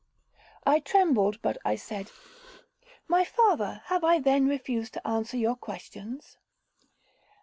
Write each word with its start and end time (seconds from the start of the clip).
I 0.65 0.79
trembled, 0.79 1.39
but 1.43 1.59
I 1.63 1.75
said, 1.75 2.09
'My 3.07 3.23
father, 3.23 3.83
have 3.85 4.03
I 4.03 4.17
then 4.17 4.47
refused 4.47 4.93
to 4.95 5.07
answer 5.07 5.37
your 5.37 5.55
questions?' 5.55 6.37